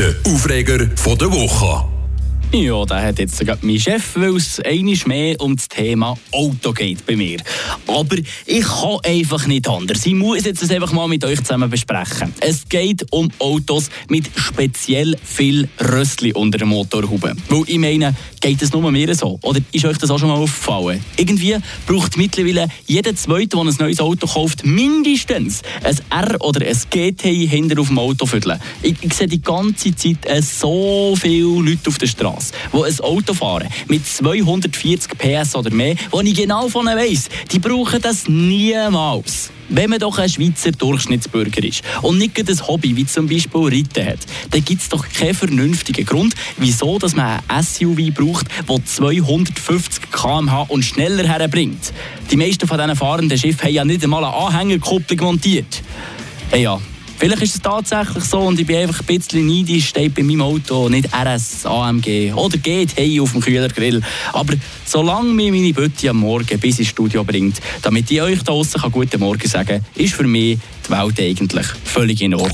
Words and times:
Der 0.00 0.14
Aufreger 0.24 0.78
der 1.18 1.30
Woche. 1.30 1.89
Ja, 2.52 2.84
da 2.84 3.00
hat 3.00 3.20
jetzt 3.20 3.36
sogar 3.36 3.58
mein 3.62 3.78
Chef, 3.78 4.16
weil 4.16 4.34
es 4.34 4.58
einiges 4.58 5.06
mehr 5.06 5.40
um 5.40 5.54
das 5.54 5.68
Thema 5.68 6.18
Auto 6.32 6.72
geht 6.72 7.06
bei 7.06 7.14
mir. 7.14 7.38
Aber 7.86 8.16
ich 8.44 8.64
kann 8.64 8.98
einfach 9.04 9.46
nicht 9.46 9.68
anders. 9.68 10.04
Ich 10.04 10.14
muss 10.14 10.44
jetzt 10.44 10.60
das 10.60 10.72
einfach 10.72 10.90
mal 10.92 11.06
mit 11.06 11.24
euch 11.24 11.40
zusammen 11.44 11.70
besprechen. 11.70 12.34
Es 12.40 12.68
geht 12.68 13.06
um 13.12 13.28
Autos 13.38 13.88
mit 14.08 14.28
speziell 14.34 15.16
viel 15.22 15.68
Röstli 15.80 16.32
unter 16.32 16.58
der 16.58 16.66
Motorhaube. 16.66 17.36
Weil 17.48 17.62
ich 17.68 17.78
meine, 17.78 18.16
geht 18.40 18.60
es 18.60 18.72
nur 18.72 18.90
mir 18.90 19.14
so? 19.14 19.38
Oder 19.42 19.60
ist 19.70 19.84
euch 19.84 19.98
das 19.98 20.10
auch 20.10 20.18
schon 20.18 20.30
mal 20.30 20.38
aufgefallen? 20.38 21.04
Irgendwie 21.16 21.56
braucht 21.86 22.16
mittlerweile 22.16 22.66
jeder 22.84 23.14
Zweite, 23.14 23.50
der 23.50 23.60
ein 23.60 23.76
neues 23.78 24.00
Auto 24.00 24.26
kauft, 24.26 24.66
mindestens 24.66 25.62
ein 25.84 25.96
R 26.10 26.36
oder 26.40 26.66
ein 26.66 26.76
GTI 26.90 27.46
hinter 27.46 27.80
auf 27.80 27.88
dem 27.88 27.98
Auto. 28.00 28.26
Ich, 28.82 28.96
ich 29.00 29.14
sehe 29.14 29.28
die 29.28 29.40
ganze 29.40 29.94
Zeit 29.94 30.42
so 30.42 31.14
viele 31.16 31.60
Leute 31.60 31.88
auf 31.88 31.98
der 31.98 32.08
Straße. 32.08 32.39
Straße, 32.40 32.52
die 32.72 32.84
ein 32.84 33.00
Auto 33.00 33.34
fahren 33.34 33.68
mit 33.88 34.06
240 34.06 35.18
PS 35.18 35.54
oder 35.54 35.70
mehr, 35.70 35.94
wo 36.10 36.20
ich 36.20 36.34
genau 36.34 36.68
von 36.68 36.86
ihnen 36.86 36.96
weiss, 36.96 37.28
die 37.50 37.58
brauchen 37.58 38.00
das 38.00 38.28
niemals. 38.28 39.50
Wenn 39.68 39.90
man 39.90 40.00
doch 40.00 40.18
ein 40.18 40.28
Schweizer 40.28 40.72
Durchschnittsbürger 40.72 41.62
ist 41.62 41.82
und 42.02 42.18
nicht 42.18 42.36
ein 42.36 42.66
Hobby 42.66 42.96
wie 42.96 43.06
zum 43.06 43.28
Beispiel 43.28 43.60
Reiten 43.60 44.04
hat, 44.04 44.18
dann 44.50 44.64
gibt 44.64 44.82
es 44.82 44.88
doch 44.88 45.08
keinen 45.08 45.34
vernünftigen 45.34 46.04
Grund, 46.04 46.34
wieso 46.56 46.98
dass 46.98 47.14
man 47.14 47.40
ein 47.46 47.62
SUV 47.62 48.12
braucht, 48.12 48.46
das 48.66 48.96
250 48.96 50.10
km/h 50.10 50.62
und 50.68 50.82
schneller 50.82 51.28
herbringt. 51.28 51.92
Die 52.32 52.36
meisten 52.36 52.66
von 52.66 52.78
diesen 52.78 52.96
fahrenden 52.96 53.38
Schiffen 53.38 53.62
haben 53.62 53.74
ja 53.74 53.84
nicht 53.84 54.02
einmal 54.02 54.24
eine 54.24 54.34
Anhängerkupplung 54.34 55.20
montiert. 55.20 55.82
Hey 56.50 56.62
ja, 56.62 56.80
Vielleicht 57.20 57.42
ist 57.42 57.56
es 57.56 57.60
tatsächlich 57.60 58.24
so 58.24 58.38
und 58.38 58.58
ich 58.58 58.66
bin 58.66 58.76
einfach 58.76 59.00
ein 59.00 59.04
bisschen 59.04 59.46
neidisch, 59.46 59.88
steht 59.88 60.14
bei 60.14 60.22
meinem 60.22 60.40
Auto 60.40 60.88
nicht 60.88 61.06
RS, 61.14 61.66
AMG 61.66 62.32
oder 62.32 62.56
geht 62.56 62.96
hey 62.96 63.20
auf 63.20 63.32
dem 63.32 63.42
Kühlergrill. 63.42 64.00
Aber 64.32 64.54
solange 64.86 65.28
mir 65.28 65.52
meine 65.52 65.74
Bütte 65.74 66.08
am 66.08 66.16
Morgen 66.16 66.58
bis 66.58 66.78
ins 66.78 66.88
Studio 66.88 67.22
bringt, 67.22 67.60
damit 67.82 68.10
ich 68.10 68.22
euch 68.22 68.38
da 68.38 68.44
draußen 68.44 68.80
guten 68.90 69.20
Morgen 69.20 69.46
sagen 69.46 69.68
kann, 69.68 69.84
ist 69.96 70.14
für 70.14 70.26
mich 70.26 70.58
die 70.86 70.90
Welt 70.90 71.20
eigentlich 71.20 71.66
völlig 71.84 72.22
in 72.22 72.32
Ordnung. 72.32 72.48